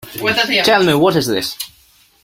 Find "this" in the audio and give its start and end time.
1.27-1.55